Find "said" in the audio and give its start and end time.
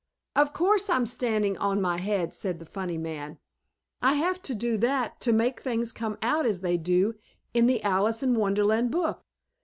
2.33-2.57